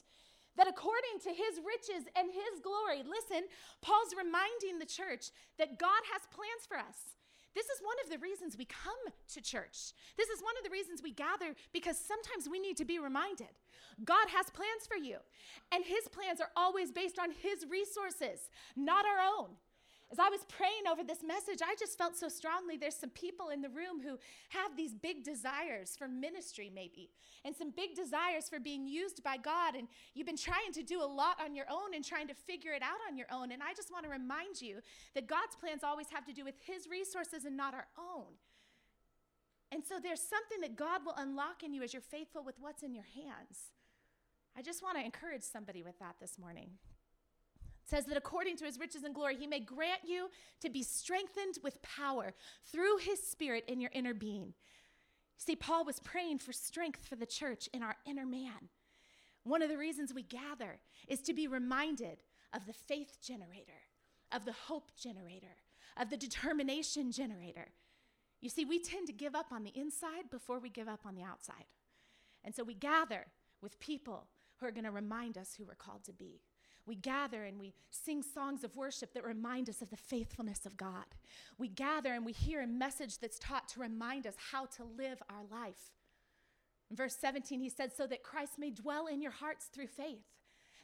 [0.55, 6.07] That according to his riches and his glory, listen, Paul's reminding the church that God
[6.15, 7.18] has plans for us.
[7.59, 9.91] This is one of the reasons we come to church.
[10.15, 13.51] This is one of the reasons we gather because sometimes we need to be reminded.
[14.05, 15.17] God has plans for you,
[15.69, 19.49] and His plans are always based on His resources, not our own.
[20.11, 23.49] As I was praying over this message, I just felt so strongly there's some people
[23.49, 24.17] in the room who
[24.49, 27.11] have these big desires for ministry, maybe,
[27.45, 29.75] and some big desires for being used by God.
[29.75, 32.73] And you've been trying to do a lot on your own and trying to figure
[32.73, 33.51] it out on your own.
[33.51, 34.79] And I just want to remind you
[35.13, 38.33] that God's plans always have to do with His resources and not our own.
[39.71, 42.81] And so there's something that God will unlock in you as you're faithful with what's
[42.81, 43.69] in your hands.
[44.57, 46.71] I just want to encourage somebody with that this morning.
[47.89, 50.29] Says that according to his riches and glory, he may grant you
[50.61, 52.33] to be strengthened with power
[52.71, 54.53] through his spirit in your inner being.
[55.37, 58.69] See, Paul was praying for strength for the church in our inner man.
[59.43, 62.23] One of the reasons we gather is to be reminded
[62.53, 63.87] of the faith generator,
[64.31, 65.55] of the hope generator,
[65.97, 67.69] of the determination generator.
[68.41, 71.15] You see, we tend to give up on the inside before we give up on
[71.15, 71.65] the outside.
[72.43, 73.27] And so we gather
[73.61, 76.41] with people who are going to remind us who we're called to be.
[76.89, 80.75] We gather and we sing songs of worship that remind us of the faithfulness of
[80.75, 81.05] God.
[81.59, 85.21] We gather and we hear a message that's taught to remind us how to live
[85.29, 85.93] our life.
[86.89, 90.25] In verse 17, he said, So that Christ may dwell in your hearts through faith,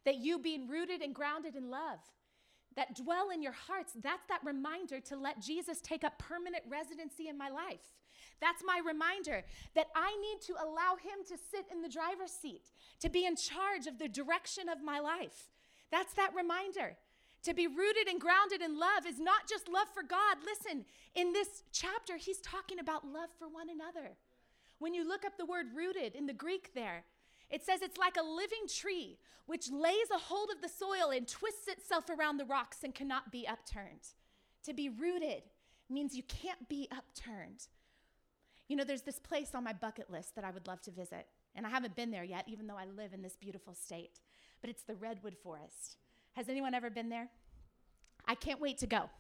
[0.03, 1.97] that you being rooted and grounded in love,
[2.75, 7.29] that dwell in your hearts, that's that reminder to let Jesus take up permanent residency
[7.29, 7.95] in my life.
[8.39, 12.69] That's my reminder that I need to allow him to sit in the driver's seat,
[12.99, 15.49] to be in charge of the direction of my life.
[15.95, 16.97] That's that reminder.
[17.43, 20.37] To be rooted and grounded in love is not just love for God.
[20.43, 20.83] Listen,
[21.15, 24.17] in this chapter, he's talking about love for one another.
[24.79, 27.05] When you look up the word rooted in the Greek there,
[27.49, 31.29] it says it's like a living tree which lays a hold of the soil and
[31.29, 34.03] twists itself around the rocks and cannot be upturned.
[34.65, 35.43] To be rooted
[35.89, 37.67] means you can't be upturned.
[38.67, 41.27] You know, there's this place on my bucket list that I would love to visit,
[41.55, 44.19] and I haven't been there yet, even though I live in this beautiful state
[44.65, 45.97] but it's the redwood forest.
[46.33, 47.27] Has anyone ever been there?
[48.27, 49.11] I can't wait to go.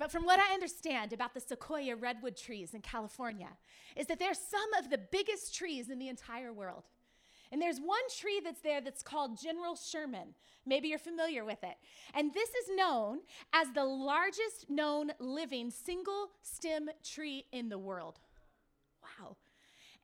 [0.00, 3.50] But from what I understand about the sequoia redwood trees in California,
[3.94, 6.82] is that they're some of the biggest trees in the entire world.
[7.52, 10.34] And there's one tree that's there that's called General Sherman.
[10.66, 11.76] Maybe you're familiar with it.
[12.12, 13.20] And this is known
[13.52, 18.18] as the largest known living single stem tree in the world.
[19.04, 19.36] Wow.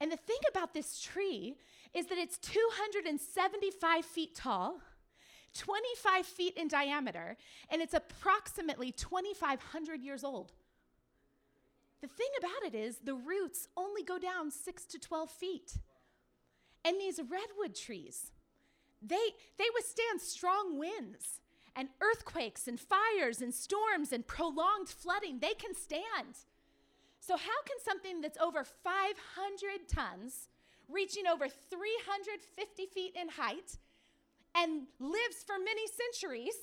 [0.01, 1.57] And the thing about this tree
[1.95, 4.81] is that it's 275 feet tall,
[5.57, 7.37] 25 feet in diameter,
[7.71, 10.53] and it's approximately 2,500 years old.
[12.01, 15.79] The thing about it is, the roots only go down 6 to 12 feet.
[16.85, 18.31] And these redwood trees,
[19.03, 21.41] they, they withstand strong winds
[21.77, 25.41] and earthquakes and fires and storms and prolonged flooding.
[25.41, 26.39] They can stand.
[27.21, 30.49] So, how can something that's over 500 tons
[30.93, 33.79] reaching over 350 feet in height
[34.55, 36.55] and lives for many centuries,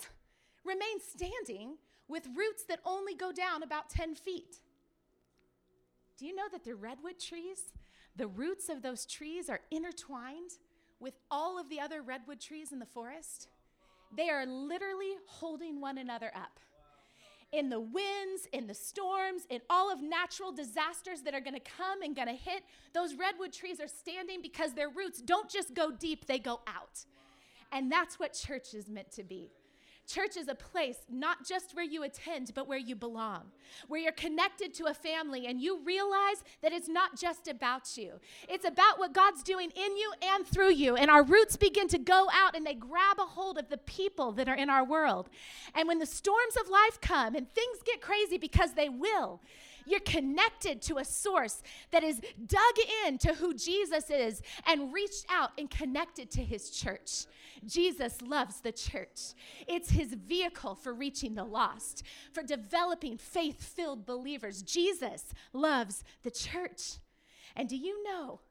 [0.65, 4.59] remains standing with roots that only go down about 10 feet.
[6.17, 7.71] Do you know that the redwood trees,
[8.15, 10.51] the roots of those trees are intertwined
[10.99, 13.47] with all of the other redwood trees in the forest?
[14.15, 16.59] They are literally holding one another up
[17.51, 21.59] in the winds, in the storms, in all of natural disasters that are going to
[21.59, 25.73] come and going to hit, those redwood trees are standing because their roots don't just
[25.73, 27.05] go deep, they go out.
[27.71, 29.51] And that's what church is meant to be.
[30.07, 33.51] Church is a place not just where you attend, but where you belong,
[33.89, 38.13] where you're connected to a family and you realize that it's not just about you.
[38.47, 40.95] It's about what God's doing in you and through you.
[40.95, 44.31] And our roots begin to go out and they grab a hold of the people
[44.33, 45.29] that are in our world.
[45.75, 49.41] And when the storms of life come and things get crazy, because they will,
[49.87, 55.25] you're connected to a source that is dug in to who Jesus is and reached
[55.29, 57.25] out and connected to his church.
[57.65, 59.33] Jesus loves the church.
[59.67, 64.61] It's his vehicle for reaching the lost, for developing faith filled believers.
[64.61, 66.97] Jesus loves the church.
[67.55, 68.41] And do you know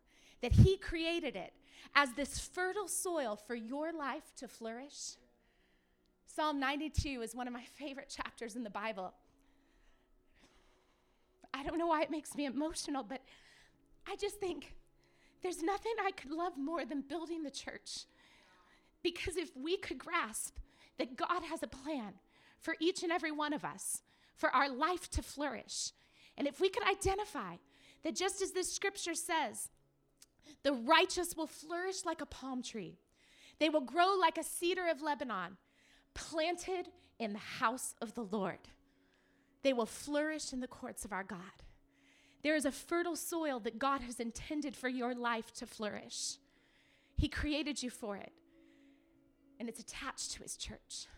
[0.43, 1.53] that he created it
[1.95, 5.17] as this fertile soil for your life to flourish?
[6.27, 9.15] Psalm 92 is one of my favorite chapters in the Bible.
[11.57, 13.23] I don't know why it makes me emotional, but
[14.07, 14.75] I just think
[15.43, 18.05] there's nothing I could love more than building the church.
[19.03, 20.57] Because if we could grasp
[20.99, 22.15] that God has a plan
[22.61, 24.03] for each and every one of us,
[24.37, 25.93] for our life to flourish,
[26.37, 27.57] and if we could identify
[28.03, 29.71] that just as this scripture says,
[30.63, 32.99] the righteous will flourish like a palm tree,
[33.59, 35.57] they will grow like a cedar of Lebanon,
[36.15, 36.89] planted
[37.19, 38.59] in the house of the Lord.
[39.67, 41.41] They will flourish in the courts of our God.
[42.45, 46.37] There is a fertile soil that God has intended for your life to flourish.
[47.17, 48.31] He created you for it,
[49.59, 51.09] and it's attached to His church.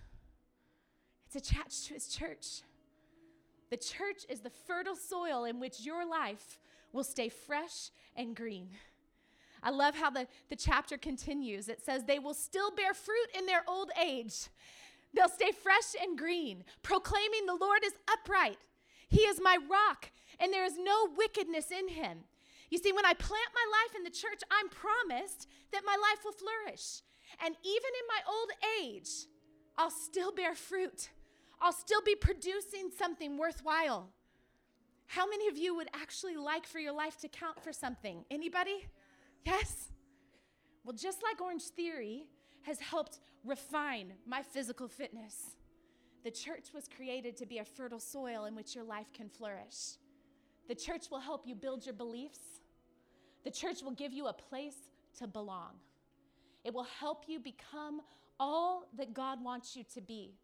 [1.27, 2.63] It's attached to His church.
[3.69, 6.59] The church is the fertile soil in which your life
[6.95, 8.71] will stay fresh and green.
[9.63, 11.69] I love how the, the chapter continues.
[11.69, 14.49] It says, They will still bear fruit in their old age.
[15.15, 18.59] They'll stay fresh and green, proclaiming the Lord is upright.
[19.09, 22.25] He is my rock, and there is no wickedness in him.
[22.71, 26.25] You see, when I plant my life in the church, I'm promised that my life
[26.25, 27.01] will flourish.
[27.45, 28.51] And even in my old
[28.83, 29.27] age,
[29.79, 31.09] I'll still bear fruit.
[31.61, 34.11] I'll still be producing something worthwhile.
[35.07, 38.25] How many of you would actually like for your life to count for something?
[38.31, 38.87] Anybody?
[39.45, 39.91] Yes?
[40.85, 42.25] Well, just like Orangetheory
[42.63, 45.57] has helped refine my physical fitness,
[46.25, 49.97] the church was created to be a fertile soil in which your life can flourish.
[50.69, 52.41] The church will help you build your beliefs.
[53.45, 55.73] The church will give you a place to belong.
[56.65, 58.03] It will help you become
[58.39, 60.35] all that God wants you to be.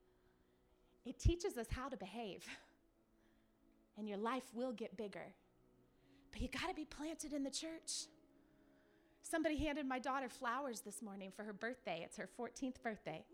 [1.05, 2.47] It teaches us how to behave,
[3.99, 5.35] and your life will get bigger.
[6.33, 8.07] But you got to be planted in the church.
[9.25, 12.03] Somebody handed my daughter flowers this morning for her birthday.
[12.05, 13.25] It's her 14th birthday.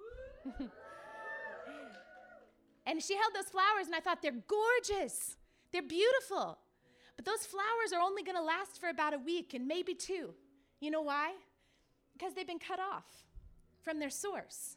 [2.87, 5.37] and she held those flowers, and I thought, they're gorgeous.
[5.73, 6.59] They're beautiful.
[7.17, 10.33] But those flowers are only going to last for about a week and maybe two.
[10.81, 11.33] You know why?
[12.13, 13.27] Because they've been cut off
[13.83, 14.77] from their source.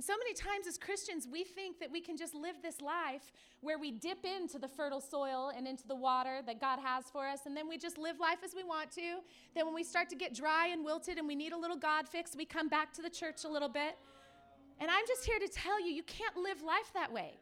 [0.00, 3.32] And so many times as Christians, we think that we can just live this life
[3.60, 7.28] where we dip into the fertile soil and into the water that God has for
[7.28, 9.18] us, and then we just live life as we want to.
[9.54, 12.08] Then when we start to get dry and wilted and we need a little God
[12.08, 13.98] fix, we come back to the church a little bit.
[14.80, 17.34] And I'm just here to tell you, you can't live life that way.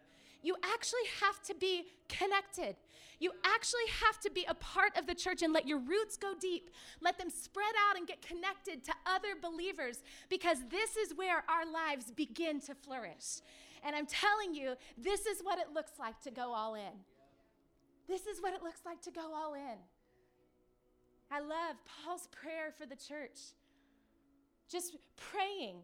[0.42, 2.74] You actually have to be connected.
[3.20, 6.34] You actually have to be a part of the church and let your roots go
[6.40, 6.70] deep.
[7.00, 11.70] Let them spread out and get connected to other believers because this is where our
[11.70, 13.40] lives begin to flourish.
[13.84, 17.04] And I'm telling you, this is what it looks like to go all in.
[18.06, 19.78] This is what it looks like to go all in.
[21.30, 23.38] I love Paul's prayer for the church.
[24.70, 25.76] Just praying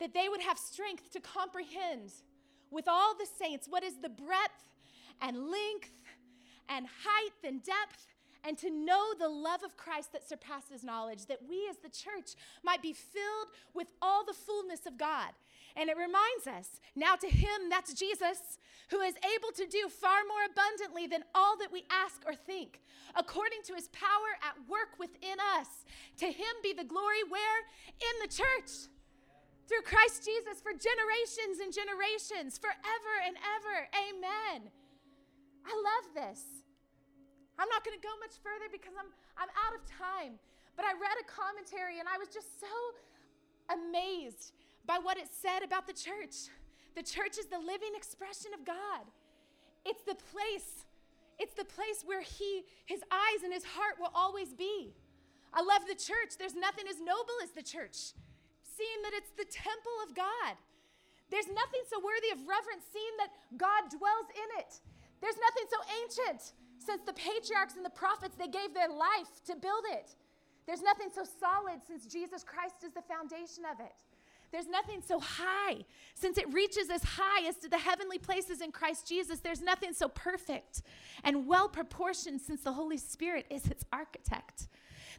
[0.00, 2.10] that they would have strength to comprehend
[2.70, 4.72] with all the saints what is the breadth
[5.20, 5.92] and length
[6.74, 8.06] and height and depth
[8.44, 12.34] and to know the love of Christ that surpasses knowledge, that we as the church
[12.64, 15.30] might be filled with all the fullness of God.
[15.76, 18.58] And it reminds us now to Him, that's Jesus,
[18.90, 22.80] who is able to do far more abundantly than all that we ask or think,
[23.16, 25.86] according to His power at work within us.
[26.18, 27.60] To Him be the glory where?
[27.88, 28.90] In the church.
[29.68, 33.88] Through Christ Jesus for generations and generations, forever and ever.
[34.10, 34.68] Amen.
[35.64, 36.61] I love this.
[37.58, 40.40] I'm not going to go much further because I'm, I'm out of time.
[40.76, 42.72] But I read a commentary and I was just so
[43.68, 44.52] amazed
[44.86, 46.48] by what it said about the church.
[46.96, 49.04] The church is the living expression of God.
[49.84, 50.86] It's the place,
[51.38, 54.94] it's the place where he, his eyes and his heart will always be.
[55.52, 56.38] I love the church.
[56.38, 58.16] There's nothing as noble as the church,
[58.64, 60.56] seeing that it's the temple of God.
[61.28, 64.80] There's nothing so worthy of reverence, seeing that God dwells in it.
[65.20, 66.52] There's nothing so ancient
[66.84, 70.14] since the patriarchs and the prophets, they gave their life to build it.
[70.66, 73.94] There's nothing so solid since Jesus Christ is the foundation of it.
[74.52, 78.70] There's nothing so high since it reaches as high as to the heavenly places in
[78.70, 79.40] Christ Jesus.
[79.40, 80.82] There's nothing so perfect
[81.24, 84.68] and well proportioned since the Holy Spirit is its architect.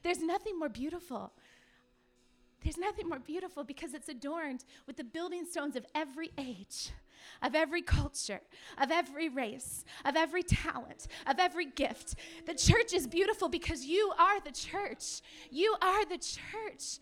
[0.04, 1.34] There's nothing more beautiful.
[2.64, 6.92] There's nothing more beautiful because it's adorned with the building stones of every age
[7.42, 8.42] of every culture,
[8.78, 12.16] of every race, of every talent, of every gift.
[12.46, 15.22] The church is beautiful because you are the church.
[15.50, 17.00] You are the church.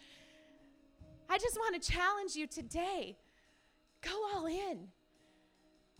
[1.29, 3.17] I just want to challenge you today
[4.01, 4.87] go all in.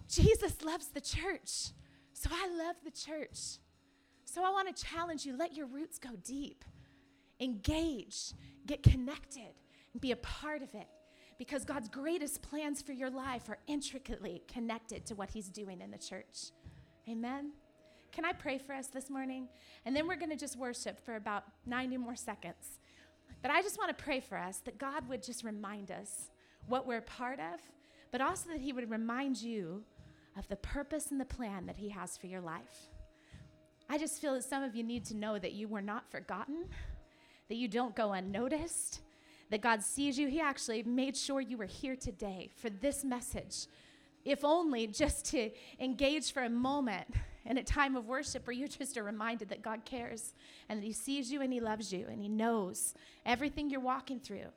[0.08, 1.72] Jesus loves the church,
[2.14, 3.60] so I love the church.
[4.26, 6.66] So I want to challenge you let your roots go deep,
[7.42, 8.34] engage,
[8.66, 9.54] get connected,
[9.94, 10.88] and be a part of it
[11.38, 15.90] because God's greatest plans for your life are intricately connected to what He's doing in
[15.90, 16.52] the church.
[17.10, 17.52] Amen.
[18.12, 19.48] Can I pray for us this morning?
[19.86, 22.80] And then we're going to just worship for about 90 more seconds.
[23.42, 26.30] But I just want to pray for us that God would just remind us
[26.68, 27.60] what we're a part of,
[28.12, 29.84] but also that He would remind you
[30.38, 32.90] of the purpose and the plan that He has for your life.
[33.90, 36.66] I just feel that some of you need to know that you were not forgotten,
[37.52, 39.02] that you don't go unnoticed,
[39.50, 40.30] that God sees you.
[40.30, 43.68] He actually made sure you were here today for this message,
[44.24, 47.08] if only just to engage for a moment
[47.46, 50.34] in a time of worship where you just are reminded that God cares
[50.70, 52.94] and that He sees you and He loves you and He knows
[53.26, 54.48] everything you're walking through,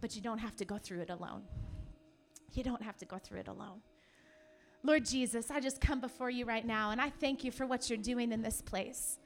[0.00, 1.42] but you don't have to go through it alone.
[2.52, 3.80] You don't have to go through it alone.
[4.84, 7.90] Lord Jesus, I just come before you right now and I thank you for what
[7.90, 9.18] you're doing in this place.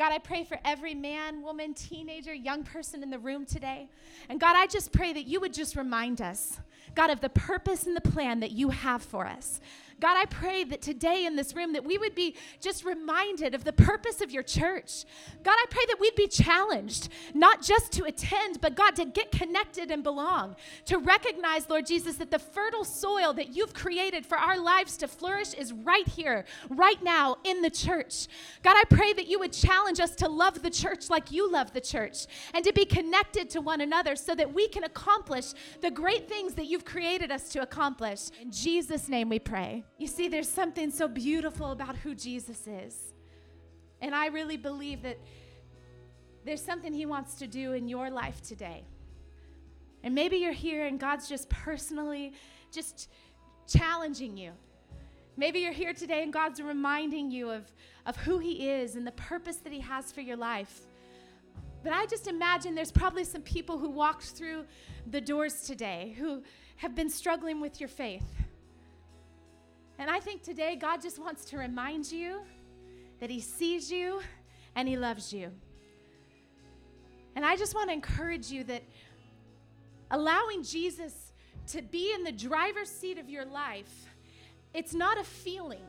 [0.00, 3.86] God, I pray for every man, woman, teenager, young person in the room today.
[4.30, 6.58] And God, I just pray that you would just remind us,
[6.94, 9.60] God, of the purpose and the plan that you have for us.
[10.00, 13.64] God, I pray that today in this room that we would be just reminded of
[13.64, 15.04] the purpose of your church.
[15.42, 19.30] God, I pray that we'd be challenged, not just to attend, but God, to get
[19.30, 24.38] connected and belong, to recognize, Lord Jesus, that the fertile soil that you've created for
[24.38, 28.26] our lives to flourish is right here, right now in the church.
[28.62, 31.72] God, I pray that you would challenge us to love the church like you love
[31.72, 35.90] the church and to be connected to one another so that we can accomplish the
[35.90, 38.30] great things that you've created us to accomplish.
[38.40, 39.84] In Jesus' name we pray.
[40.00, 43.12] You see, there's something so beautiful about who Jesus is.
[44.00, 45.18] And I really believe that
[46.46, 48.82] there's something He wants to do in your life today.
[50.02, 52.32] And maybe you're here and God's just personally
[52.72, 53.10] just
[53.68, 54.52] challenging you.
[55.36, 57.70] Maybe you're here today and God's reminding you of,
[58.06, 60.80] of who He is and the purpose that He has for your life.
[61.84, 64.64] But I just imagine there's probably some people who walked through
[65.10, 66.42] the doors today who
[66.76, 68.24] have been struggling with your faith.
[70.00, 72.40] And I think today God just wants to remind you
[73.20, 74.22] that He sees you
[74.74, 75.50] and He loves you.
[77.36, 78.82] And I just want to encourage you that
[80.10, 81.32] allowing Jesus
[81.68, 84.06] to be in the driver's seat of your life,
[84.72, 85.84] it's not a feeling.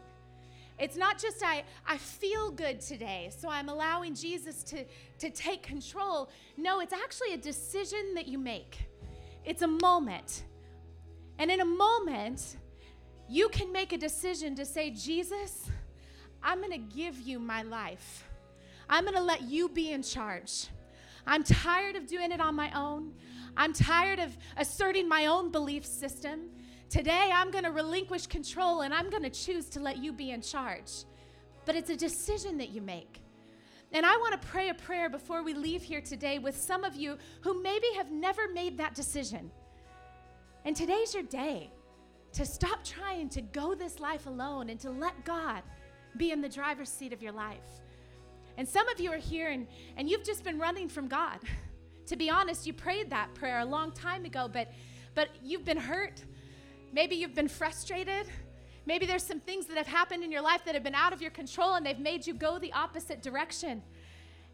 [0.77, 4.83] It's not just I, I feel good today, so I'm allowing Jesus to,
[5.19, 6.29] to take control.
[6.57, 8.89] No, it's actually a decision that you make.
[9.45, 10.43] It's a moment.
[11.39, 12.57] And in a moment,
[13.31, 15.69] you can make a decision to say, Jesus,
[16.43, 18.27] I'm going to give you my life.
[18.89, 20.67] I'm going to let you be in charge.
[21.25, 23.13] I'm tired of doing it on my own.
[23.55, 26.49] I'm tired of asserting my own belief system.
[26.89, 30.31] Today, I'm going to relinquish control and I'm going to choose to let you be
[30.31, 30.91] in charge.
[31.63, 33.21] But it's a decision that you make.
[33.93, 36.97] And I want to pray a prayer before we leave here today with some of
[36.97, 39.51] you who maybe have never made that decision.
[40.65, 41.71] And today's your day
[42.33, 45.63] to stop trying to go this life alone and to let God
[46.17, 47.81] be in the driver's seat of your life.
[48.57, 49.67] And some of you are here and,
[49.97, 51.39] and you've just been running from God.
[52.07, 54.71] to be honest, you prayed that prayer a long time ago, but,
[55.15, 56.23] but you've been hurt.
[56.93, 58.27] Maybe you've been frustrated.
[58.85, 61.21] Maybe there's some things that have happened in your life that have been out of
[61.21, 63.81] your control and they've made you go the opposite direction.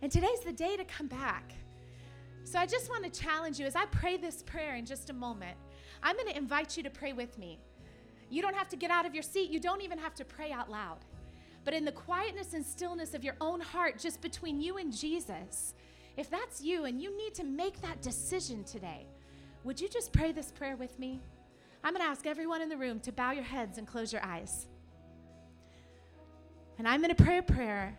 [0.01, 1.53] And today's the day to come back.
[2.43, 5.13] So I just want to challenge you as I pray this prayer in just a
[5.13, 5.57] moment.
[6.03, 7.59] I'm going to invite you to pray with me.
[8.29, 10.51] You don't have to get out of your seat, you don't even have to pray
[10.51, 10.99] out loud.
[11.63, 15.73] But in the quietness and stillness of your own heart, just between you and Jesus,
[16.15, 19.05] if that's you and you need to make that decision today,
[19.63, 21.19] would you just pray this prayer with me?
[21.83, 24.23] I'm going to ask everyone in the room to bow your heads and close your
[24.23, 24.67] eyes.
[26.77, 27.97] And I'm going to pray a prayer.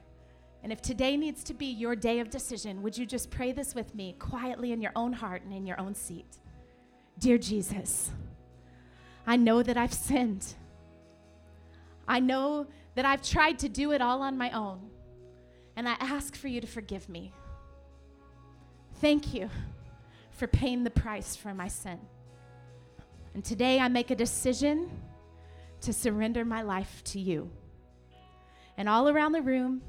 [0.62, 3.74] And if today needs to be your day of decision, would you just pray this
[3.74, 6.39] with me quietly in your own heart and in your own seat?
[7.18, 8.11] Dear Jesus,
[9.29, 10.55] I know that I've sinned.
[12.09, 14.81] I know that I've tried to do it all on my own.
[15.76, 17.33] And I ask for you to forgive me.
[19.01, 19.51] Thank you
[20.33, 22.01] for paying the price for my sin.
[23.35, 24.91] And today I make a decision
[25.83, 27.51] to surrender my life to you.
[28.79, 29.83] And all around the room,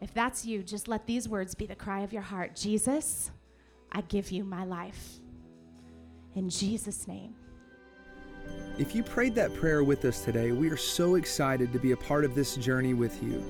[0.00, 3.30] if that's you, just let these words be the cry of your heart Jesus,
[3.90, 5.18] I give you my life.
[6.34, 7.34] In Jesus' name.
[8.78, 11.96] If you prayed that prayer with us today, we are so excited to be a
[11.96, 13.44] part of this journey with you.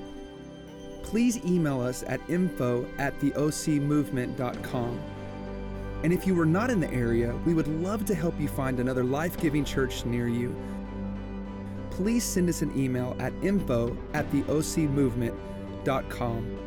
[1.02, 5.00] Please email us at info at theocmovement.com
[6.04, 8.78] and if you were not in the area, we would love to help you find
[8.78, 10.54] another life giving church near you.
[11.88, 16.58] Please send us an email at info at theocmovement.com.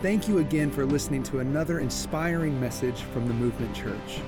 [0.00, 4.20] Thank you again for listening to another inspiring message from the Movement Church.